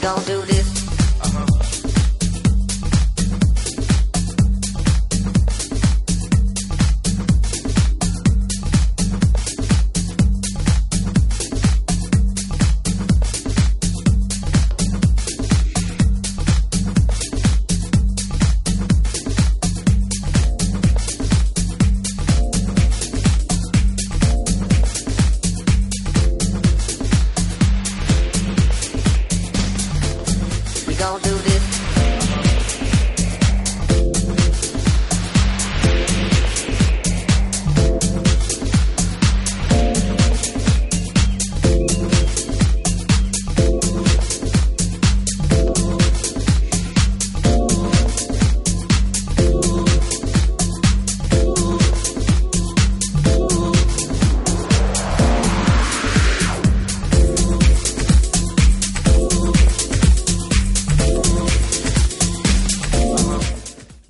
gon' 0.00 0.22
do 0.24 0.40
this. 0.46 0.79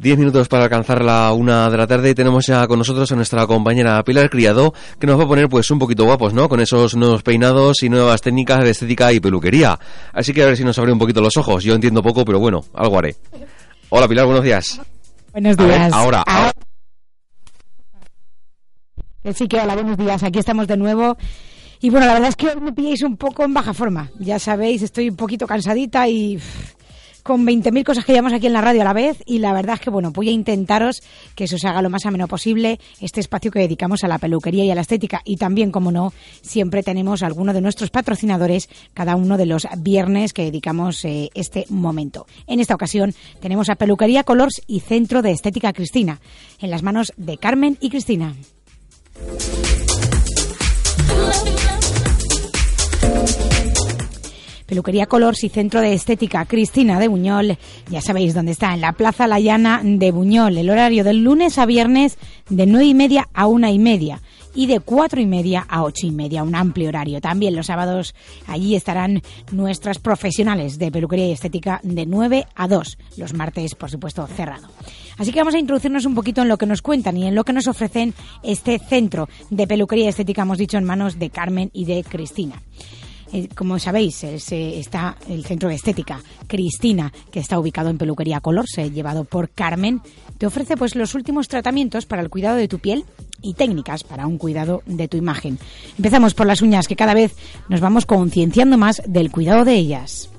Diez 0.02 0.16
minutos 0.18 0.48
para 0.48 0.64
alcanzar 0.64 1.04
la 1.04 1.30
una 1.34 1.68
de 1.68 1.76
la 1.76 1.86
tarde 1.86 2.08
y 2.08 2.14
tenemos 2.14 2.46
ya 2.46 2.66
con 2.66 2.78
nosotros 2.78 3.12
a 3.12 3.16
nuestra 3.16 3.46
compañera 3.46 4.02
Pilar 4.02 4.30
Criado 4.30 4.72
que 4.98 5.06
nos 5.06 5.20
va 5.20 5.24
a 5.24 5.28
poner 5.28 5.46
pues 5.50 5.70
un 5.70 5.78
poquito 5.78 6.04
guapos, 6.04 6.32
¿no? 6.32 6.48
Con 6.48 6.58
esos 6.60 6.96
nuevos 6.96 7.22
peinados 7.22 7.82
y 7.82 7.90
nuevas 7.90 8.22
técnicas 8.22 8.64
de 8.64 8.70
estética 8.70 9.12
y 9.12 9.20
peluquería. 9.20 9.78
Así 10.14 10.32
que 10.32 10.42
a 10.42 10.46
ver 10.46 10.56
si 10.56 10.64
nos 10.64 10.78
abre 10.78 10.90
un 10.90 10.98
poquito 10.98 11.20
los 11.20 11.36
ojos. 11.36 11.62
Yo 11.64 11.74
entiendo 11.74 12.02
poco, 12.02 12.24
pero 12.24 12.38
bueno, 12.40 12.64
algo 12.72 12.98
haré. 12.98 13.16
Hola 13.90 14.08
Pilar, 14.08 14.24
buenos 14.24 14.42
días. 14.42 14.80
Buenos 15.32 15.54
ver, 15.58 15.66
días. 15.68 15.92
ahora, 15.92 16.24
Ah, 16.26 16.44
ahora. 16.44 16.52
Sí, 19.34 19.46
que 19.48 19.60
hola, 19.60 19.74
buenos 19.74 19.98
días. 19.98 20.22
Aquí 20.22 20.38
estamos 20.38 20.66
de 20.66 20.78
nuevo. 20.78 21.18
Y 21.82 21.90
bueno, 21.90 22.06
la 22.06 22.14
verdad 22.14 22.30
es 22.30 22.36
que 22.36 22.48
hoy 22.48 22.58
me 22.58 22.72
pilláis 22.72 23.02
un 23.02 23.18
poco 23.18 23.44
en 23.44 23.52
baja 23.52 23.74
forma. 23.74 24.08
Ya 24.18 24.38
sabéis, 24.38 24.80
estoy 24.80 25.10
un 25.10 25.16
poquito 25.16 25.46
cansadita 25.46 26.08
y 26.08 26.36
uff, 26.38 26.72
con 27.30 27.46
20.000 27.46 27.84
cosas 27.84 28.04
que 28.04 28.10
llevamos 28.10 28.32
aquí 28.32 28.48
en 28.48 28.52
la 28.52 28.60
radio 28.60 28.80
a 28.80 28.84
la 28.84 28.92
vez. 28.92 29.22
Y 29.24 29.38
la 29.38 29.52
verdad 29.52 29.76
es 29.76 29.80
que, 29.80 29.90
bueno, 29.90 30.10
voy 30.10 30.30
a 30.30 30.32
intentaros 30.32 31.00
que 31.36 31.46
se 31.46 31.54
os 31.54 31.64
haga 31.64 31.80
lo 31.80 31.88
más 31.88 32.04
ameno 32.04 32.26
posible 32.26 32.80
este 33.00 33.20
espacio 33.20 33.52
que 33.52 33.60
dedicamos 33.60 34.02
a 34.02 34.08
la 34.08 34.18
peluquería 34.18 34.64
y 34.64 34.70
a 34.72 34.74
la 34.74 34.80
estética. 34.80 35.22
Y 35.24 35.36
también, 35.36 35.70
como 35.70 35.92
no, 35.92 36.12
siempre 36.42 36.82
tenemos 36.82 37.22
alguno 37.22 37.52
de 37.52 37.60
nuestros 37.60 37.90
patrocinadores 37.90 38.68
cada 38.94 39.14
uno 39.14 39.36
de 39.36 39.46
los 39.46 39.68
viernes 39.78 40.32
que 40.32 40.42
dedicamos 40.42 41.04
eh, 41.04 41.30
este 41.34 41.66
momento. 41.68 42.26
En 42.48 42.58
esta 42.58 42.74
ocasión 42.74 43.14
tenemos 43.38 43.70
a 43.70 43.76
Peluquería 43.76 44.24
Colors 44.24 44.62
y 44.66 44.80
Centro 44.80 45.22
de 45.22 45.30
Estética 45.30 45.72
Cristina, 45.72 46.20
en 46.58 46.70
las 46.72 46.82
manos 46.82 47.12
de 47.16 47.38
Carmen 47.38 47.78
y 47.80 47.90
Cristina. 47.90 48.34
Peluquería 54.70 55.06
Colors 55.06 55.42
y 55.42 55.48
Centro 55.48 55.80
de 55.80 55.94
Estética 55.94 56.44
Cristina 56.44 57.00
de 57.00 57.08
Buñol. 57.08 57.58
Ya 57.90 58.00
sabéis 58.00 58.34
dónde 58.34 58.52
está, 58.52 58.72
en 58.72 58.80
la 58.80 58.92
Plaza 58.92 59.26
La 59.26 59.40
Llana 59.40 59.80
de 59.82 60.12
Buñol. 60.12 60.56
El 60.56 60.70
horario 60.70 61.02
del 61.02 61.24
lunes 61.24 61.58
a 61.58 61.66
viernes 61.66 62.18
de 62.48 62.66
nueve 62.66 62.86
y 62.86 62.94
media 62.94 63.28
a 63.34 63.48
una 63.48 63.72
y 63.72 63.80
media 63.80 64.22
y 64.54 64.68
de 64.68 64.78
cuatro 64.78 65.20
y 65.20 65.26
media 65.26 65.66
a 65.68 65.82
ocho 65.82 66.06
y 66.06 66.12
media, 66.12 66.44
un 66.44 66.54
amplio 66.54 66.88
horario. 66.88 67.20
También 67.20 67.56
los 67.56 67.66
sábados 67.66 68.14
allí 68.46 68.76
estarán 68.76 69.22
nuestras 69.50 69.98
profesionales 69.98 70.78
de 70.78 70.92
peluquería 70.92 71.26
y 71.26 71.32
estética 71.32 71.80
de 71.82 72.06
9 72.06 72.46
a 72.54 72.68
2. 72.68 72.98
Los 73.16 73.34
martes, 73.34 73.74
por 73.74 73.90
supuesto, 73.90 74.24
cerrado. 74.28 74.68
Así 75.18 75.32
que 75.32 75.40
vamos 75.40 75.54
a 75.54 75.58
introducirnos 75.58 76.06
un 76.06 76.14
poquito 76.14 76.42
en 76.42 76.48
lo 76.48 76.58
que 76.58 76.66
nos 76.66 76.80
cuentan 76.80 77.16
y 77.16 77.26
en 77.26 77.34
lo 77.34 77.42
que 77.42 77.52
nos 77.52 77.66
ofrecen 77.66 78.14
este 78.44 78.78
centro 78.78 79.28
de 79.50 79.66
peluquería 79.66 80.04
y 80.04 80.08
estética, 80.08 80.42
hemos 80.42 80.58
dicho, 80.58 80.78
en 80.78 80.84
manos 80.84 81.18
de 81.18 81.30
Carmen 81.30 81.70
y 81.72 81.86
de 81.86 82.04
Cristina. 82.04 82.62
Como 83.54 83.78
sabéis, 83.78 84.24
eh, 84.24 84.78
está 84.78 85.16
el 85.28 85.44
centro 85.44 85.68
de 85.68 85.76
estética 85.76 86.20
Cristina, 86.46 87.12
que 87.30 87.40
está 87.40 87.58
ubicado 87.58 87.90
en 87.90 87.98
Peluquería 87.98 88.40
Colors, 88.40 88.78
eh, 88.78 88.90
llevado 88.90 89.24
por 89.24 89.50
Carmen. 89.50 90.00
Te 90.38 90.46
ofrece 90.46 90.76
pues 90.76 90.96
los 90.96 91.14
últimos 91.14 91.48
tratamientos 91.48 92.06
para 92.06 92.22
el 92.22 92.30
cuidado 92.30 92.56
de 92.56 92.68
tu 92.68 92.78
piel 92.78 93.04
y 93.42 93.54
técnicas 93.54 94.04
para 94.04 94.26
un 94.26 94.38
cuidado 94.38 94.82
de 94.86 95.08
tu 95.08 95.16
imagen. 95.16 95.58
Empezamos 95.96 96.34
por 96.34 96.46
las 96.46 96.62
uñas, 96.62 96.88
que 96.88 96.96
cada 96.96 97.14
vez 97.14 97.36
nos 97.68 97.80
vamos 97.80 98.06
concienciando 98.06 98.78
más 98.78 99.02
del 99.06 99.30
cuidado 99.30 99.64
de 99.64 99.74
ellas. 99.74 100.30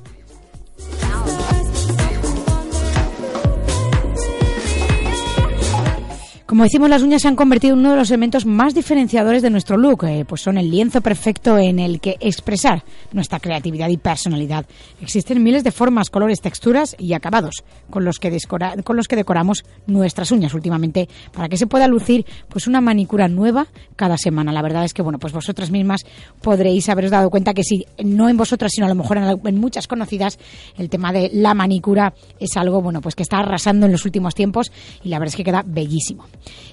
Como 6.52 6.66
decimos, 6.66 6.90
las 6.90 7.02
uñas 7.02 7.22
se 7.22 7.30
han 7.30 7.38
convertido 7.38 7.76
en 7.76 7.80
uno 7.80 7.92
de 7.92 7.96
los 7.96 8.10
elementos 8.10 8.46
más 8.46 8.74
diferenciadores 8.76 9.42
de 9.42 9.50
nuestro 9.50 9.78
look, 9.78 10.04
eh, 10.04 10.26
pues 10.28 10.42
son 10.42 10.58
el 10.58 10.70
lienzo 10.70 11.00
perfecto 11.00 11.58
en 11.58 11.80
el 11.80 12.02
que 12.02 12.18
expresar 12.20 12.84
nuestra 13.14 13.40
creatividad 13.40 13.88
y 13.88 13.96
personalidad. 13.96 14.66
Existen 15.02 15.42
miles 15.42 15.64
de 15.64 15.72
formas, 15.72 16.10
colores, 16.10 16.42
texturas 16.42 16.94
y 17.00 17.14
acabados 17.14 17.64
con 17.90 18.04
los 18.04 18.20
que, 18.20 18.30
decoramos 18.30 19.64
nuestras 19.88 20.30
uñas 20.34 20.54
últimamente 20.54 21.08
para 21.32 21.48
que 21.48 21.56
se 21.56 21.68
pueda 21.68 21.88
lucir 21.88 22.26
pues 22.50 22.68
una 22.68 22.82
manicura 22.82 23.30
nueva 23.30 23.68
cada 23.96 24.18
semana. 24.18 24.52
La 24.52 24.62
verdad 24.62 24.84
es 24.84 24.94
que 24.94 25.02
bueno, 25.02 25.20
pues 25.20 25.32
vosotras 25.32 25.72
mismas 25.72 26.02
podréis 26.42 26.90
haberos 26.90 27.12
dado 27.12 27.30
cuenta 27.30 27.54
que 27.54 27.64
si 27.64 27.86
no 28.04 28.28
en 28.28 28.36
vosotras, 28.36 28.74
sino 28.76 28.88
a 28.88 28.90
lo 28.90 28.96
mejor 28.96 29.20
en, 29.20 29.40
en 29.42 29.58
muchas 29.58 29.88
conocidas, 29.88 30.38
el 30.78 30.90
tema 30.90 31.14
de 31.14 31.30
la 31.32 31.54
manicura 31.54 32.14
es 32.42 32.58
algo 32.58 32.82
bueno, 32.82 33.00
pues 33.00 33.16
que 33.16 33.24
está 33.24 33.38
arrasando 33.38 33.86
en 33.86 33.94
los 33.94 34.04
últimos 34.04 34.36
tiempos 34.36 34.70
y 35.02 35.08
la 35.08 35.18
verdad 35.18 35.32
es 35.32 35.38
que 35.38 35.46
queda 35.46 35.64
bellísimo. 35.66 36.26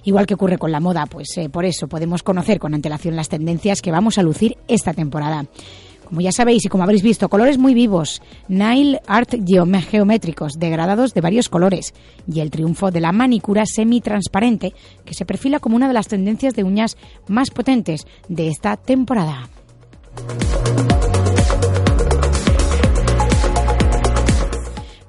Igual 0.05 0.27
que 0.27 0.35
ocurre 0.35 0.59
con 0.59 0.73
la 0.73 0.81
moda, 0.81 1.07
pues 1.07 1.29
eh, 1.37 1.49
por 1.49 1.65
eso 1.65 1.89
podemos 1.89 2.23
conocer 2.23 2.59
con 2.59 2.75
antelación 2.75 3.17
las 3.17 3.29
tendencias 3.29 3.83
que 3.83 3.91
vamos 3.91 4.19
a 4.19 4.23
lucir 4.23 4.57
esta 4.69 4.93
temporada. 4.93 5.47
Como 6.09 6.23
ya 6.23 6.33
sabéis 6.33 6.65
y 6.65 6.69
como 6.69 6.85
habréis 6.85 7.03
visto, 7.03 7.29
colores 7.29 7.59
muy 7.59 7.75
vivos, 7.75 8.23
nail 8.49 8.99
art 9.07 9.35
geométricos, 9.91 10.59
degradados 10.59 11.13
de 11.13 11.21
varios 11.21 11.51
colores 11.51 11.93
y 12.27 12.41
el 12.41 12.51
triunfo 12.51 12.91
de 12.91 13.01
la 13.01 13.13
manicura 13.13 13.65
semi-transparente 13.67 14.73
que 15.05 15.13
se 15.13 15.27
perfila 15.27 15.61
como 15.61 15.77
una 15.77 15.87
de 15.87 15.93
las 15.93 16.09
tendencias 16.09 16.55
de 16.55 16.65
uñas 16.65 16.97
más 17.27 17.51
potentes 17.51 18.07
de 18.29 18.49
esta 18.49 18.79
temporada. 18.79 19.51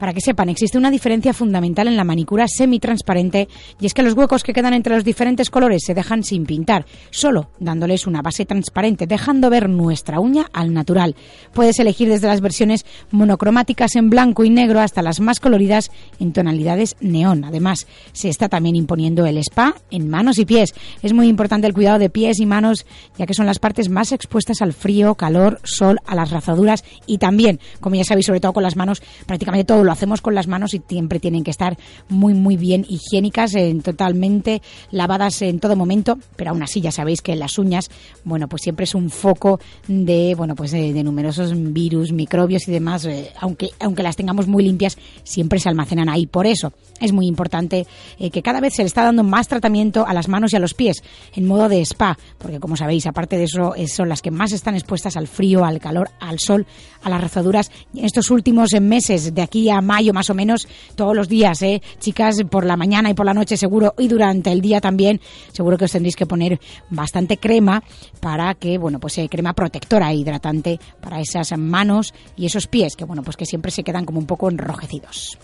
Para 0.09 0.15
que 0.15 0.21
sepan, 0.21 0.49
existe 0.49 0.75
una 0.75 0.89
diferencia 0.89 1.35
fundamental 1.35 1.87
en 1.87 1.95
la 1.95 2.03
manicura 2.03 2.47
semi-transparente 2.47 3.47
y 3.79 3.85
es 3.85 3.93
que 3.93 4.01
los 4.01 4.15
huecos 4.15 4.41
que 4.41 4.53
quedan 4.53 4.73
entre 4.73 4.95
los 4.95 5.03
diferentes 5.03 5.51
colores 5.51 5.83
se 5.85 5.93
dejan 5.93 6.23
sin 6.23 6.47
pintar, 6.47 6.87
solo 7.11 7.51
dándoles 7.59 8.07
una 8.07 8.23
base 8.23 8.43
transparente, 8.43 9.05
dejando 9.05 9.51
ver 9.51 9.69
nuestra 9.69 10.19
uña 10.19 10.47
al 10.51 10.73
natural. 10.73 11.15
Puedes 11.53 11.77
elegir 11.77 12.09
desde 12.09 12.25
las 12.25 12.41
versiones 12.41 12.87
monocromáticas 13.11 13.95
en 13.97 14.09
blanco 14.09 14.43
y 14.43 14.49
negro 14.49 14.79
hasta 14.79 15.03
las 15.03 15.19
más 15.19 15.39
coloridas 15.39 15.91
en 16.19 16.33
tonalidades 16.33 16.95
neón. 17.01 17.43
Además, 17.43 17.85
se 18.11 18.29
está 18.29 18.49
también 18.49 18.75
imponiendo 18.75 19.27
el 19.27 19.37
spa 19.37 19.75
en 19.91 20.09
manos 20.09 20.39
y 20.39 20.45
pies. 20.47 20.73
Es 21.03 21.13
muy 21.13 21.27
importante 21.27 21.67
el 21.67 21.75
cuidado 21.75 21.99
de 21.99 22.09
pies 22.09 22.39
y 22.39 22.47
manos, 22.47 22.87
ya 23.15 23.27
que 23.27 23.35
son 23.35 23.45
las 23.45 23.59
partes 23.59 23.89
más 23.89 24.11
expuestas 24.11 24.63
al 24.63 24.73
frío, 24.73 25.13
calor, 25.13 25.59
sol, 25.63 25.99
a 26.07 26.15
las 26.15 26.31
razaduras 26.31 26.83
y 27.05 27.19
también, 27.19 27.59
como 27.79 27.95
ya 27.95 28.03
sabéis, 28.03 28.25
sobre 28.25 28.39
todo 28.39 28.53
con 28.53 28.63
las 28.63 28.75
manos, 28.75 29.03
prácticamente 29.27 29.65
todo 29.65 29.83
lo 29.83 29.91
hacemos 29.99 30.21
con 30.21 30.33
las 30.33 30.47
manos 30.47 30.73
y 30.73 30.81
siempre 30.87 31.19
tienen 31.19 31.43
que 31.43 31.51
estar 31.51 31.77
muy, 32.07 32.33
muy 32.33 32.55
bien 32.55 32.85
higiénicas, 32.87 33.53
eh, 33.55 33.77
totalmente 33.83 34.61
lavadas 34.91 35.41
en 35.41 35.59
todo 35.59 35.75
momento, 35.75 36.17
pero 36.37 36.51
aún 36.51 36.63
así 36.63 36.79
ya 36.79 36.91
sabéis 36.91 37.21
que 37.21 37.35
las 37.35 37.57
uñas, 37.57 37.89
bueno, 38.23 38.47
pues 38.47 38.61
siempre 38.61 38.85
es 38.85 38.95
un 38.95 39.09
foco 39.09 39.59
de, 39.89 40.35
bueno, 40.37 40.55
pues 40.55 40.71
de, 40.71 40.93
de 40.93 41.03
numerosos 41.03 41.51
virus, 41.73 42.13
microbios 42.13 42.65
y 42.69 42.71
demás, 42.71 43.03
eh, 43.03 43.31
aunque, 43.41 43.71
aunque 43.81 44.01
las 44.01 44.15
tengamos 44.15 44.47
muy 44.47 44.63
limpias, 44.63 44.97
siempre 45.23 45.59
se 45.59 45.67
almacenan 45.67 46.07
ahí. 46.07 46.27
Por 46.27 46.47
eso 46.47 46.71
es 47.01 47.11
muy 47.11 47.27
importante 47.27 47.85
eh, 48.19 48.31
que 48.31 48.41
cada 48.41 48.61
vez 48.61 48.75
se 48.75 48.83
le 48.83 48.87
está 48.87 49.03
dando 49.03 49.23
más 49.23 49.49
tratamiento 49.49 50.07
a 50.07 50.13
las 50.13 50.29
manos 50.29 50.53
y 50.53 50.55
a 50.55 50.59
los 50.59 50.73
pies 50.73 51.03
en 51.35 51.45
modo 51.45 51.67
de 51.67 51.81
spa, 51.81 52.17
porque 52.37 52.61
como 52.61 52.77
sabéis, 52.77 53.05
aparte 53.05 53.37
de 53.37 53.43
eso, 53.43 53.73
son 53.87 54.07
las 54.07 54.21
que 54.21 54.31
más 54.31 54.53
están 54.53 54.75
expuestas 54.75 55.17
al 55.17 55.27
frío, 55.27 55.65
al 55.65 55.79
calor, 55.79 56.09
al 56.21 56.39
sol, 56.39 56.65
a 57.03 57.09
las 57.09 57.19
rozaduras. 57.19 57.69
En 57.93 58.05
estos 58.05 58.31
últimos 58.31 58.69
meses, 58.79 59.33
de 59.33 59.41
aquí 59.41 59.69
a 59.69 59.81
mayo 59.89 60.13
más 60.13 60.29
o 60.29 60.35
menos, 60.35 60.67
todos 60.95 61.15
los 61.15 61.27
días, 61.27 61.61
eh, 61.63 61.81
chicas, 61.97 62.43
por 62.49 62.63
la 62.63 62.77
mañana 62.77 63.09
y 63.09 63.15
por 63.15 63.25
la 63.25 63.33
noche 63.33 63.57
seguro, 63.57 63.95
y 63.97 64.07
durante 64.07 64.51
el 64.51 64.61
día 64.61 64.79
también, 64.79 65.19
seguro 65.51 65.77
que 65.77 65.85
os 65.85 65.91
tendréis 65.91 66.15
que 66.15 66.27
poner 66.27 66.59
bastante 66.91 67.37
crema 67.37 67.83
para 68.19 68.53
que, 68.53 68.77
bueno, 68.77 68.99
pues 68.99 69.17
eh, 69.17 69.27
crema 69.27 69.53
protectora 69.53 70.11
e 70.11 70.17
hidratante 70.17 70.79
para 71.01 71.19
esas 71.19 71.57
manos 71.57 72.13
y 72.37 72.45
esos 72.45 72.67
pies, 72.67 72.95
que 72.95 73.05
bueno, 73.05 73.23
pues 73.23 73.35
que 73.35 73.45
siempre 73.45 73.71
se 73.71 73.83
quedan 73.83 74.05
como 74.05 74.19
un 74.19 74.27
poco 74.27 74.49
enrojecidos. 74.49 75.39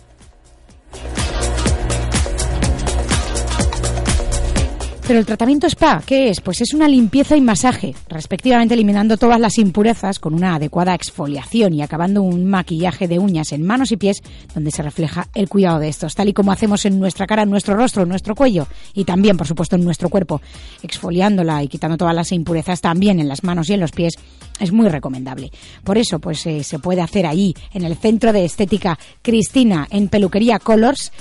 Pero 5.07 5.19
el 5.19 5.25
tratamiento 5.27 5.67
spa, 5.67 6.01
¿qué 6.03 6.29
es? 6.29 6.41
Pues 6.41 6.61
es 6.61 6.73
una 6.73 6.87
limpieza 6.87 7.37
y 7.37 7.41
masaje, 7.41 7.93
respectivamente 8.09 8.73
eliminando 8.73 9.17
todas 9.17 9.39
las 9.39 9.59
impurezas 9.59 10.17
con 10.17 10.33
una 10.33 10.55
adecuada 10.55 10.95
exfoliación 10.95 11.75
y 11.75 11.83
acabando 11.83 12.23
un 12.23 12.45
maquillaje 12.45 13.07
de 13.07 13.19
uñas 13.19 13.51
en 13.51 13.61
manos 13.61 13.91
y 13.91 13.97
pies 13.97 14.23
donde 14.55 14.71
se 14.71 14.81
refleja 14.81 15.27
el 15.35 15.47
cuidado 15.47 15.77
de 15.77 15.89
estos, 15.89 16.15
tal 16.15 16.29
y 16.29 16.33
como 16.33 16.51
hacemos 16.51 16.85
en 16.85 16.99
nuestra 16.99 17.27
cara, 17.27 17.43
en 17.43 17.51
nuestro 17.51 17.75
rostro, 17.75 18.01
en 18.01 18.09
nuestro 18.09 18.33
cuello 18.33 18.65
y 18.95 19.03
también, 19.03 19.37
por 19.37 19.45
supuesto, 19.45 19.75
en 19.75 19.83
nuestro 19.83 20.09
cuerpo, 20.09 20.41
exfoliándola 20.81 21.61
y 21.61 21.67
quitando 21.67 21.97
todas 21.97 22.15
las 22.15 22.31
impurezas 22.31 22.81
también 22.81 23.19
en 23.19 23.27
las 23.27 23.43
manos 23.43 23.69
y 23.69 23.73
en 23.73 23.81
los 23.81 23.91
pies 23.91 24.15
es 24.59 24.71
muy 24.71 24.89
recomendable. 24.89 25.51
Por 25.83 25.99
eso, 25.99 26.17
pues 26.17 26.43
eh, 26.47 26.63
se 26.63 26.79
puede 26.79 27.01
hacer 27.01 27.27
ahí, 27.27 27.53
en 27.73 27.83
el 27.83 27.95
Centro 27.95 28.33
de 28.33 28.43
Estética 28.43 28.97
Cristina, 29.21 29.87
en 29.91 30.07
Peluquería 30.07 30.57
Colors, 30.57 31.11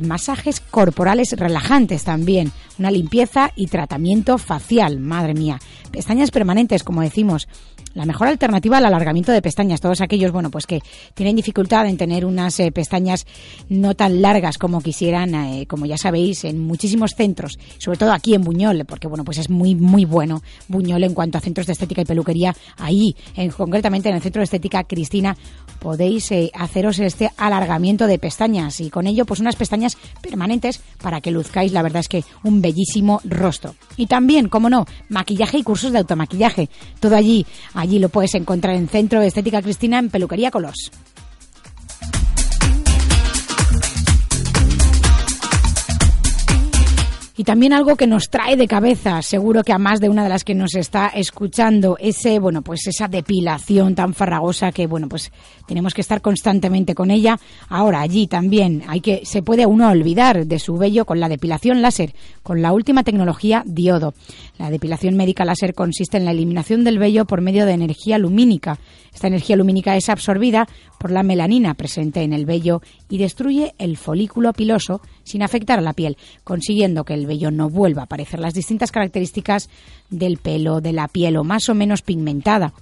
masajes 0.00 0.60
corporales 0.60 1.34
relajantes 1.36 2.04
también, 2.04 2.52
una 2.78 2.90
limpieza 2.90 3.50
y 3.56 3.66
tratamiento 3.66 4.38
facial, 4.38 5.00
madre 5.00 5.34
mía. 5.34 5.58
Pestañas 5.90 6.30
permanentes, 6.30 6.84
como 6.84 7.02
decimos, 7.02 7.48
la 7.94 8.06
mejor 8.06 8.28
alternativa 8.28 8.78
al 8.78 8.86
alargamiento 8.86 9.32
de 9.32 9.42
pestañas. 9.42 9.80
Todos 9.80 10.00
aquellos, 10.00 10.32
bueno, 10.32 10.50
pues 10.50 10.66
que 10.66 10.80
tienen 11.14 11.36
dificultad 11.36 11.86
en 11.86 11.96
tener 11.96 12.24
unas 12.24 12.58
eh, 12.60 12.72
pestañas 12.72 13.26
no 13.68 13.94
tan 13.94 14.22
largas 14.22 14.58
como 14.58 14.80
quisieran, 14.80 15.34
eh, 15.34 15.66
como 15.66 15.86
ya 15.86 15.98
sabéis, 15.98 16.44
en 16.44 16.58
muchísimos 16.60 17.12
centros, 17.14 17.58
sobre 17.78 17.98
todo 17.98 18.12
aquí 18.12 18.34
en 18.34 18.42
Buñol, 18.42 18.84
porque 18.86 19.08
bueno, 19.08 19.24
pues 19.24 19.38
es 19.38 19.50
muy, 19.50 19.74
muy 19.74 20.04
bueno 20.04 20.42
Buñol 20.68 21.04
en 21.04 21.14
cuanto 21.14 21.38
a 21.38 21.40
centros 21.40 21.66
de 21.66 21.74
estética 21.74 22.02
y 22.02 22.06
peluquería. 22.06 22.54
Ahí, 22.78 23.14
en, 23.36 23.50
concretamente 23.50 24.08
en 24.08 24.16
el 24.16 24.22
centro 24.22 24.40
de 24.40 24.44
estética 24.44 24.84
Cristina, 24.84 25.36
podéis 25.78 26.30
eh, 26.32 26.50
haceros 26.54 26.98
este 26.98 27.30
alargamiento 27.36 28.06
de 28.06 28.18
pestañas 28.18 28.80
y 28.80 28.90
con 28.90 29.06
ello, 29.06 29.26
pues 29.26 29.40
unas 29.40 29.56
pestañas 29.56 29.81
permanentes 30.20 30.80
para 31.02 31.20
que 31.20 31.30
luzcáis, 31.30 31.72
la 31.72 31.82
verdad 31.82 32.00
es 32.00 32.08
que 32.08 32.24
un 32.44 32.62
bellísimo 32.62 33.20
rostro. 33.24 33.74
Y 33.96 34.06
también, 34.06 34.48
como 34.48 34.70
no, 34.70 34.86
maquillaje 35.08 35.58
y 35.58 35.62
cursos 35.62 35.92
de 35.92 35.98
automaquillaje. 35.98 36.68
Todo 37.00 37.16
allí 37.16 37.46
Allí 37.74 37.98
lo 37.98 38.08
puedes 38.08 38.34
encontrar 38.34 38.76
en 38.76 38.88
Centro 38.88 39.20
de 39.20 39.28
Estética 39.28 39.62
Cristina 39.62 39.98
en 39.98 40.10
Peluquería 40.10 40.50
Colors. 40.50 40.90
Y 47.42 47.44
también 47.44 47.72
algo 47.72 47.96
que 47.96 48.06
nos 48.06 48.30
trae 48.30 48.54
de 48.54 48.68
cabeza, 48.68 49.20
seguro 49.20 49.64
que 49.64 49.72
a 49.72 49.78
más 49.78 49.98
de 49.98 50.08
una 50.08 50.22
de 50.22 50.28
las 50.28 50.44
que 50.44 50.54
nos 50.54 50.76
está 50.76 51.08
escuchando, 51.08 51.96
ese, 51.98 52.38
bueno, 52.38 52.62
pues 52.62 52.86
esa 52.86 53.08
depilación 53.08 53.96
tan 53.96 54.14
farragosa 54.14 54.70
que, 54.70 54.86
bueno, 54.86 55.08
pues 55.08 55.32
tenemos 55.66 55.92
que 55.92 56.02
estar 56.02 56.20
constantemente 56.20 56.94
con 56.94 57.10
ella. 57.10 57.40
Ahora, 57.68 58.00
allí 58.00 58.28
también 58.28 58.84
hay 58.86 59.00
que, 59.00 59.22
se 59.24 59.42
puede 59.42 59.66
uno 59.66 59.90
olvidar 59.90 60.46
de 60.46 60.60
su 60.60 60.76
vello 60.76 61.04
con 61.04 61.18
la 61.18 61.28
depilación 61.28 61.82
láser, 61.82 62.14
con 62.44 62.62
la 62.62 62.72
última 62.72 63.02
tecnología 63.02 63.64
diodo. 63.66 64.14
La 64.56 64.70
depilación 64.70 65.16
médica 65.16 65.44
láser 65.44 65.74
consiste 65.74 66.18
en 66.18 66.24
la 66.24 66.30
eliminación 66.30 66.84
del 66.84 67.00
vello 67.00 67.24
por 67.24 67.40
medio 67.40 67.66
de 67.66 67.72
energía 67.72 68.18
lumínica. 68.18 68.78
Esta 69.12 69.26
energía 69.26 69.56
lumínica 69.56 69.96
es 69.96 70.08
absorbida 70.08 70.68
por 70.98 71.10
la 71.10 71.22
melanina 71.22 71.74
presente 71.74 72.22
en 72.22 72.32
el 72.32 72.46
vello 72.46 72.80
y 73.08 73.18
destruye 73.18 73.74
el 73.78 73.96
folículo 73.96 74.52
piloso 74.52 75.00
sin 75.24 75.42
afectar 75.42 75.80
a 75.80 75.82
la 75.82 75.92
piel, 75.92 76.16
consiguiendo 76.44 77.04
que 77.04 77.14
el 77.14 77.26
vello 77.26 77.31
no 77.50 77.68
vuelva 77.68 78.02
a 78.02 78.04
aparecer 78.04 78.40
las 78.40 78.54
distintas 78.54 78.92
características 78.92 79.68
del 80.10 80.36
pelo, 80.36 80.80
de 80.80 80.92
la 80.92 81.08
piel 81.08 81.36
o 81.36 81.44
más 81.44 81.68
o 81.68 81.74
menos 81.74 82.02
pigmentada. 82.02 82.72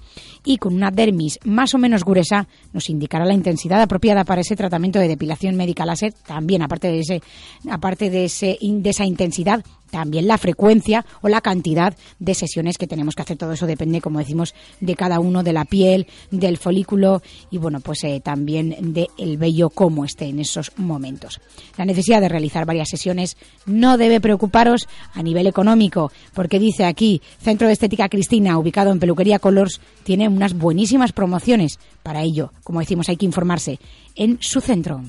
Y 0.43 0.57
con 0.57 0.73
una 0.73 0.91
dermis 0.91 1.39
más 1.43 1.73
o 1.73 1.77
menos 1.77 2.03
gruesa 2.03 2.47
nos 2.73 2.89
indicará 2.89 3.25
la 3.25 3.33
intensidad 3.33 3.81
apropiada 3.81 4.23
para 4.25 4.41
ese 4.41 4.55
tratamiento 4.55 4.99
de 4.99 5.07
depilación 5.07 5.55
médica 5.55 5.85
láser. 5.85 6.13
También, 6.13 6.61
aparte 6.61 6.87
de, 6.87 6.99
ese, 6.99 7.21
aparte 7.69 8.09
de, 8.09 8.25
ese, 8.25 8.57
de 8.59 8.89
esa 8.89 9.05
intensidad, 9.05 9.63
también 9.91 10.27
la 10.27 10.37
frecuencia 10.37 11.05
o 11.21 11.27
la 11.27 11.41
cantidad 11.41 11.95
de 12.17 12.33
sesiones 12.33 12.77
que 12.77 12.87
tenemos 12.87 13.13
que 13.13 13.21
hacer. 13.21 13.37
Todo 13.37 13.51
eso 13.51 13.67
depende, 13.67 14.01
como 14.01 14.19
decimos, 14.19 14.55
de 14.79 14.95
cada 14.95 15.19
uno, 15.19 15.43
de 15.43 15.53
la 15.53 15.65
piel, 15.65 16.07
del 16.31 16.57
folículo 16.57 17.21
y, 17.51 17.57
bueno, 17.57 17.81
pues 17.81 18.03
eh, 18.05 18.21
también 18.23 18.93
del 18.93 19.37
vello 19.37 19.69
como 19.69 20.05
esté 20.05 20.25
en 20.25 20.39
esos 20.39 20.71
momentos. 20.77 21.39
La 21.77 21.85
necesidad 21.85 22.21
de 22.21 22.29
realizar 22.29 22.65
varias 22.65 22.89
sesiones 22.89 23.37
no 23.65 23.97
debe 23.97 24.21
preocuparos 24.41 24.87
a 25.13 25.21
nivel 25.21 25.45
económico, 25.45 26.11
porque 26.33 26.57
dice 26.57 26.85
aquí, 26.85 27.21
Centro 27.39 27.67
de 27.67 27.73
Estética 27.73 28.09
Cristina, 28.09 28.57
ubicado 28.57 28.91
en 28.91 28.99
Peluquería 28.99 29.37
Colors, 29.37 29.79
tiene 30.03 30.27
unas 30.27 30.53
buenísimas 30.53 31.11
promociones. 31.11 31.77
Para 32.01 32.23
ello, 32.23 32.51
como 32.63 32.79
decimos, 32.79 33.07
hay 33.09 33.17
que 33.17 33.25
informarse 33.27 33.79
en 34.15 34.39
su 34.41 34.59
centro. 34.59 35.03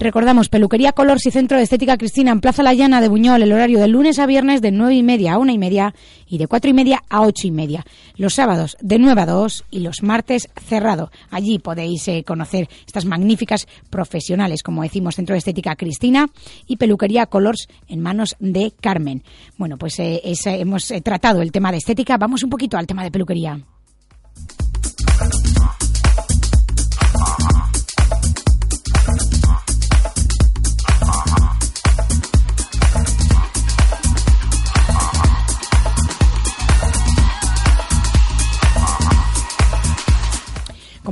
Recordamos, 0.00 0.48
Peluquería 0.48 0.92
Colors 0.92 1.26
y 1.26 1.30
Centro 1.30 1.58
de 1.58 1.64
Estética 1.64 1.98
Cristina 1.98 2.32
en 2.32 2.40
Plaza 2.40 2.62
La 2.62 2.72
Llana 2.72 3.02
de 3.02 3.08
Buñol, 3.08 3.42
el 3.42 3.52
horario 3.52 3.78
de 3.78 3.86
lunes 3.86 4.18
a 4.18 4.24
viernes 4.24 4.62
de 4.62 4.70
nueve 4.70 4.94
y 4.94 5.02
media 5.02 5.34
a 5.34 5.38
una 5.38 5.52
y 5.52 5.58
media 5.58 5.94
y 6.26 6.38
de 6.38 6.46
cuatro 6.46 6.70
y 6.70 6.72
media 6.72 7.02
a 7.10 7.20
ocho 7.20 7.46
y 7.46 7.50
media. 7.50 7.84
Los 8.16 8.32
sábados 8.32 8.78
de 8.80 8.98
9 8.98 9.20
a 9.20 9.26
2 9.26 9.64
y 9.70 9.80
los 9.80 10.02
martes 10.02 10.48
cerrado. 10.66 11.10
Allí 11.30 11.58
podéis 11.58 12.08
eh, 12.08 12.24
conocer 12.26 12.70
estas 12.86 13.04
magníficas 13.04 13.68
profesionales, 13.90 14.62
como 14.62 14.82
decimos, 14.82 15.16
Centro 15.16 15.34
de 15.34 15.40
Estética 15.40 15.76
Cristina 15.76 16.30
y 16.66 16.78
Peluquería 16.78 17.26
Colors 17.26 17.68
en 17.86 18.00
manos 18.00 18.36
de 18.40 18.72
Carmen. 18.80 19.22
Bueno, 19.58 19.76
pues 19.76 19.98
eh, 19.98 20.22
hemos 20.24 20.90
eh, 20.92 21.02
tratado 21.02 21.42
el 21.42 21.52
tema 21.52 21.72
de 21.72 21.76
estética. 21.76 22.16
Vamos 22.16 22.42
un 22.42 22.48
poquito 22.48 22.78
al 22.78 22.86
tema 22.86 23.04
de 23.04 23.10
peluquería. 23.10 23.60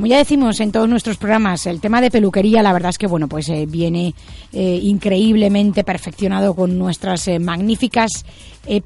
Ya 0.09 0.19
decimos 0.19 0.61
en 0.61 0.73
todos 0.73 0.89
nuestros 0.89 1.19
programas, 1.19 1.67
el 1.67 1.81
tema 1.81 2.01
de 2.01 2.11
peluquería, 2.11 2.63
la 2.63 2.73
verdad 2.73 2.91
es 2.91 2.99
que 2.99 3.07
bueno, 3.07 3.29
pues 3.29 3.49
eh, 3.49 3.67
viene 3.67 4.15
eh, 4.53 4.81
increíblemente 4.83 5.85
perfeccionado 5.85 6.55
con 6.55 6.79
nuestras 6.79 7.29
eh, 7.29 7.39
magníficas 7.39 8.25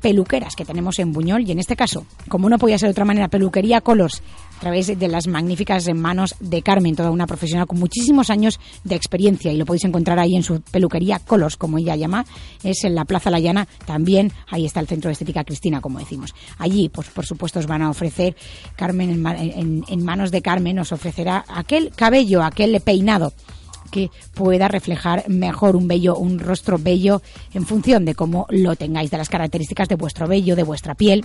peluqueras 0.00 0.54
que 0.54 0.64
tenemos 0.64 1.00
en 1.00 1.12
Buñol. 1.12 1.42
Y 1.42 1.50
en 1.50 1.58
este 1.58 1.74
caso, 1.74 2.06
como 2.28 2.48
no 2.48 2.56
podía 2.56 2.78
ser 2.78 2.86
de 2.86 2.92
otra 2.92 3.04
manera, 3.04 3.26
peluquería 3.26 3.80
Colors 3.80 4.22
través 4.62 4.86
de 4.96 5.08
las 5.08 5.26
magníficas 5.26 5.92
manos 5.92 6.36
de 6.38 6.62
Carmen, 6.62 6.94
toda 6.94 7.10
una 7.10 7.26
profesional 7.26 7.66
con 7.66 7.80
muchísimos 7.80 8.30
años 8.30 8.60
de 8.84 8.94
experiencia 8.94 9.52
y 9.52 9.56
lo 9.56 9.66
podéis 9.66 9.84
encontrar 9.84 10.20
ahí 10.20 10.36
en 10.36 10.44
su 10.44 10.60
peluquería 10.60 11.18
Colors, 11.18 11.56
como 11.56 11.78
ella 11.78 11.96
llama, 11.96 12.24
es 12.62 12.84
en 12.84 12.94
la 12.94 13.04
Plaza 13.04 13.28
La 13.30 13.40
Llana, 13.40 13.66
también 13.86 14.32
ahí 14.48 14.64
está 14.64 14.78
el 14.78 14.86
Centro 14.86 15.08
de 15.08 15.14
Estética 15.14 15.42
Cristina, 15.42 15.80
como 15.80 15.98
decimos. 15.98 16.32
Allí, 16.58 16.88
pues 16.88 17.08
por 17.10 17.26
supuesto, 17.26 17.58
os 17.58 17.66
van 17.66 17.82
a 17.82 17.90
ofrecer, 17.90 18.36
Carmen, 18.76 19.10
en, 19.10 19.26
en- 19.26 19.84
en 19.88 20.04
manos 20.04 20.30
de 20.30 20.42
Carmen, 20.42 20.78
os 20.78 20.92
ofrecerá 20.92 21.44
aquel 21.48 21.90
cabello, 21.96 22.42
aquel 22.44 22.80
peinado 22.80 23.32
que 23.90 24.10
pueda 24.32 24.68
reflejar 24.68 25.28
mejor 25.28 25.76
un 25.76 25.86
vello, 25.88 26.16
un 26.16 26.38
rostro 26.38 26.78
bello 26.78 27.20
en 27.52 27.66
función 27.66 28.04
de 28.06 28.14
cómo 28.14 28.46
lo 28.48 28.74
tengáis, 28.76 29.10
de 29.10 29.18
las 29.18 29.28
características 29.28 29.88
de 29.88 29.96
vuestro 29.96 30.26
vello, 30.26 30.56
de 30.56 30.62
vuestra 30.62 30.94
piel 30.94 31.24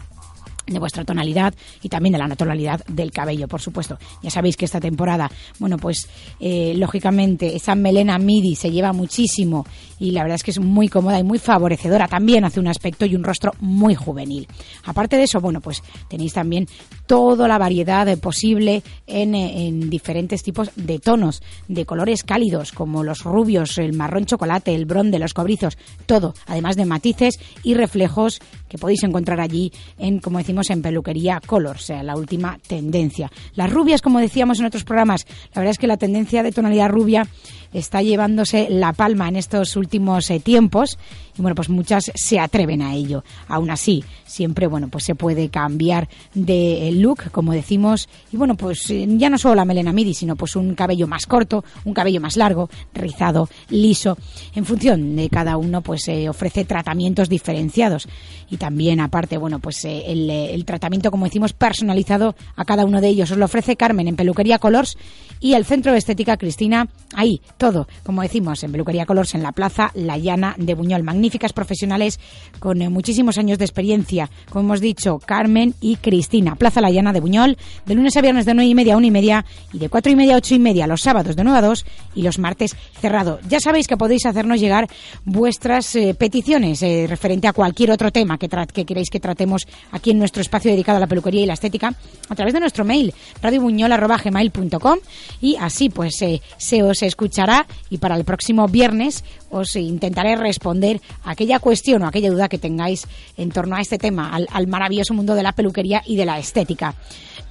de 0.67 0.79
vuestra 0.79 1.05
tonalidad 1.05 1.53
y 1.81 1.89
también 1.89 2.13
de 2.13 2.19
la 2.19 2.27
naturalidad 2.27 2.83
del 2.87 3.11
cabello, 3.11 3.47
por 3.47 3.61
supuesto. 3.61 3.97
Ya 4.21 4.29
sabéis 4.29 4.57
que 4.57 4.65
esta 4.65 4.79
temporada, 4.79 5.31
bueno, 5.59 5.77
pues 5.77 6.07
eh, 6.39 6.73
lógicamente 6.75 7.55
esa 7.55 7.75
melena 7.75 8.17
midi 8.17 8.55
se 8.55 8.71
lleva 8.71 8.93
muchísimo 8.93 9.65
y 9.99 10.11
la 10.11 10.21
verdad 10.23 10.35
es 10.35 10.43
que 10.43 10.51
es 10.51 10.59
muy 10.59 10.89
cómoda 10.89 11.19
y 11.19 11.23
muy 11.23 11.39
favorecedora. 11.39 12.07
También 12.07 12.45
hace 12.45 12.59
un 12.59 12.67
aspecto 12.67 13.05
y 13.05 13.15
un 13.15 13.23
rostro 13.23 13.53
muy 13.59 13.95
juvenil. 13.95 14.47
Aparte 14.85 15.17
de 15.17 15.23
eso, 15.23 15.39
bueno, 15.39 15.61
pues 15.61 15.81
tenéis 16.07 16.33
también 16.33 16.67
toda 17.05 17.47
la 17.47 17.57
variedad 17.57 18.17
posible 18.19 18.83
en, 19.07 19.33
en 19.35 19.89
diferentes 19.89 20.43
tipos 20.43 20.71
de 20.75 20.99
tonos, 20.99 21.41
de 21.67 21.85
colores 21.85 22.23
cálidos, 22.23 22.71
como 22.71 23.03
los 23.03 23.23
rubios, 23.23 23.77
el 23.77 23.93
marrón 23.93 24.25
chocolate, 24.25 24.75
el 24.75 24.85
bronce, 24.85 25.19
los 25.19 25.33
cobrizos, 25.33 25.77
todo, 26.05 26.33
además 26.45 26.75
de 26.75 26.85
matices 26.85 27.39
y 27.63 27.73
reflejos 27.75 28.39
que 28.67 28.77
podéis 28.77 29.03
encontrar 29.03 29.39
allí 29.39 29.71
en, 29.97 30.19
como 30.19 30.39
decimos, 30.39 30.56
en 30.69 30.81
peluquería 30.81 31.41
Color, 31.45 31.79
sea, 31.79 32.03
la 32.03 32.15
última 32.15 32.57
tendencia. 32.67 33.31
Las 33.55 33.71
rubias, 33.71 34.01
como 34.01 34.19
decíamos 34.19 34.59
en 34.59 34.65
otros 34.65 34.83
programas, 34.83 35.25
la 35.53 35.61
verdad 35.61 35.71
es 35.71 35.77
que 35.77 35.87
la 35.87 35.97
tendencia 35.97 36.43
de 36.43 36.51
tonalidad 36.51 36.89
rubia 36.89 37.27
está 37.73 38.01
llevándose 38.01 38.67
la 38.69 38.93
palma 38.93 39.27
en 39.27 39.35
estos 39.35 39.75
últimos 39.75 40.29
eh, 40.29 40.39
tiempos 40.39 40.97
y 41.37 41.41
bueno, 41.41 41.55
pues 41.55 41.69
muchas 41.69 42.11
se 42.15 42.39
atreven 42.39 42.81
a 42.81 42.95
ello. 42.95 43.23
Aún 43.47 43.69
así, 43.69 44.03
siempre 44.25 44.67
bueno, 44.67 44.87
pues 44.87 45.03
se 45.03 45.15
puede 45.15 45.49
cambiar 45.49 46.09
de 46.33 46.89
look, 46.93 47.31
como 47.31 47.53
decimos, 47.53 48.09
y 48.31 48.37
bueno, 48.37 48.55
pues 48.55 48.89
eh, 48.89 49.05
ya 49.07 49.29
no 49.29 49.37
solo 49.37 49.55
la 49.55 49.65
melena 49.65 49.93
midi, 49.93 50.13
sino 50.13 50.35
pues 50.35 50.55
un 50.55 50.73
cabello 50.73 51.07
más 51.07 51.25
corto, 51.25 51.63
un 51.85 51.93
cabello 51.93 52.19
más 52.21 52.37
largo, 52.37 52.69
rizado, 52.93 53.49
liso. 53.69 54.17
En 54.55 54.65
función 54.65 55.15
de 55.15 55.29
cada 55.29 55.57
uno, 55.57 55.81
pues 55.81 56.03
se 56.03 56.27
ofrece 56.27 56.65
tratamientos 56.65 57.29
diferenciados 57.29 58.07
y 58.49 58.57
también 58.57 58.99
aparte, 58.99 59.37
bueno, 59.37 59.59
pues 59.59 59.83
eh, 59.85 60.03
el, 60.07 60.29
el 60.53 60.65
tratamiento, 60.65 61.11
como 61.11 61.25
decimos, 61.25 61.53
personalizado 61.53 62.35
a 62.55 62.65
cada 62.65 62.85
uno 62.85 63.01
de 63.01 63.07
ellos. 63.07 63.31
Os 63.31 63.37
lo 63.37 63.45
ofrece 63.45 63.75
Carmen 63.75 64.07
en 64.07 64.15
Peluquería 64.15 64.59
Colors 64.59 64.97
y 65.39 65.53
el 65.53 65.65
Centro 65.65 65.91
de 65.91 65.99
Estética 65.99 66.37
Cristina, 66.37 66.87
ahí, 67.13 67.41
todo, 67.57 67.87
como 68.03 68.21
decimos, 68.21 68.63
en 68.63 68.71
Peluquería 68.71 69.05
Colors 69.05 69.35
en 69.35 69.43
la 69.43 69.51
Plaza 69.51 69.91
La 69.93 70.17
Llana 70.17 70.55
de 70.57 70.73
Buñol. 70.73 71.03
Magníficas 71.03 71.53
profesionales 71.53 72.19
con 72.59 72.81
eh, 72.81 72.89
muchísimos 72.89 73.37
años 73.37 73.57
de 73.57 73.65
experiencia, 73.65 74.29
como 74.49 74.65
hemos 74.65 74.81
dicho, 74.81 75.19
Carmen 75.19 75.75
y 75.81 75.97
Cristina. 75.97 76.55
Plaza 76.55 76.81
La 76.81 76.89
Llana 76.89 77.13
de 77.13 77.19
Buñol, 77.19 77.57
de 77.85 77.95
lunes 77.95 78.17
a 78.17 78.21
viernes 78.21 78.45
de 78.45 78.53
9 78.53 78.69
y 78.69 78.75
media 78.75 78.93
a 78.93 78.97
1 78.97 79.07
y 79.07 79.11
media 79.11 79.45
y 79.73 79.79
de 79.79 79.89
4 79.89 80.11
y 80.11 80.15
media 80.15 80.35
a 80.35 80.37
8 80.37 80.55
y 80.55 80.59
media 80.59 80.87
los 80.87 81.01
sábados 81.01 81.35
de 81.35 81.43
9 81.43 81.59
a 81.59 81.61
2 81.61 81.85
y 82.15 82.21
los 82.23 82.39
martes 82.39 82.75
cerrado. 82.99 83.39
Ya 83.47 83.59
sabéis 83.59 83.87
que 83.87 83.97
podéis 83.97 84.25
hacernos 84.25 84.59
llegar 84.59 84.87
vuestras 85.25 85.95
eh, 85.95 86.15
peticiones 86.17 86.81
eh, 86.81 87.05
referente 87.07 87.47
a 87.47 87.53
cualquier 87.53 87.91
otro 87.91 88.11
tema 88.11 88.37
que, 88.37 88.49
que 88.73 88.85
queréis 88.85 89.09
que 89.09 89.19
tratemos 89.19 89.67
aquí 89.91 90.11
en 90.11 90.19
nuestro 90.19 90.36
espacio 90.41 90.71
dedicado 90.71 90.97
a 90.97 90.99
la 90.99 91.07
peluquería 91.07 91.43
y 91.43 91.45
la 91.45 91.53
estética 91.53 91.93
a 92.29 92.35
través 92.35 92.53
de 92.53 92.59
nuestro 92.59 92.85
mail 92.85 93.13
radiobuñol.gmail.com 93.41 94.99
y 95.41 95.55
así 95.57 95.89
pues 95.89 96.21
eh, 96.21 96.41
se 96.57 96.83
os 96.83 97.01
escuchará 97.03 97.65
y 97.89 97.97
para 97.97 98.15
el 98.15 98.25
próximo 98.25 98.67
viernes 98.67 99.23
os 99.49 99.75
intentaré 99.75 100.35
responder 100.35 101.01
aquella 101.23 101.59
cuestión 101.59 102.03
o 102.03 102.07
aquella 102.07 102.31
duda 102.31 102.49
que 102.49 102.57
tengáis 102.57 103.07
en 103.37 103.51
torno 103.51 103.75
a 103.75 103.81
este 103.81 103.97
tema, 103.97 104.35
al 104.35 104.67
maravilloso 104.67 105.13
mundo 105.13 105.35
de 105.35 105.43
la 105.43 105.53
peluquería 105.53 106.03
y 106.05 106.15
de 106.15 106.25
la 106.25 106.37
estética. 106.39 106.95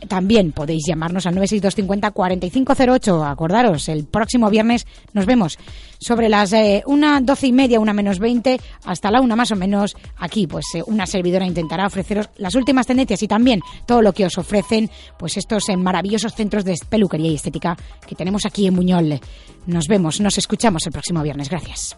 También 0.09 0.53
podéis 0.53 0.85
llamarnos 0.87 1.27
al 1.27 1.35
96250 1.35 2.11
4508. 2.11 3.25
Acordaros, 3.25 3.89
el 3.89 4.05
próximo 4.05 4.51
viernes 4.51 4.87
nos 5.13 5.27
vemos 5.27 5.59
sobre 5.99 6.29
las 6.29 6.53
eh, 6.53 6.83
una 6.87 7.21
doce 7.21 7.47
y 7.47 7.53
media, 7.53 7.81
una 7.81 7.93
menos 7.93 8.19
20, 8.19 8.61
hasta 8.85 9.11
la 9.11 9.21
una 9.21 9.37
más 9.37 9.51
o 9.53 9.57
menos. 9.57 9.97
Aquí, 10.19 10.47
pues 10.47 10.67
eh, 10.75 10.83
una 10.87 11.07
servidora 11.07 11.47
intentará 11.47 11.87
ofreceros 11.87 12.29
las 12.37 12.55
últimas 12.55 12.87
tendencias 12.87 13.23
y 13.23 13.29
también 13.29 13.61
todo 13.87 14.03
lo 14.03 14.13
que 14.13 14.27
os 14.27 14.39
ofrecen, 14.39 14.91
pues 15.19 15.37
estos 15.37 15.69
eh, 15.69 15.77
maravillosos 15.77 16.35
centros 16.35 16.65
de 16.65 16.77
peluquería 16.89 17.31
y 17.31 17.35
estética 17.37 17.77
que 18.07 18.15
tenemos 18.15 18.45
aquí 18.47 18.67
en 18.67 18.77
Buñol. 18.77 19.21
Nos 19.67 19.89
vemos, 19.89 20.21
nos 20.21 20.39
escuchamos 20.39 20.87
el 20.87 20.93
próximo 20.93 21.23
viernes. 21.23 21.49
Gracias. 21.49 21.97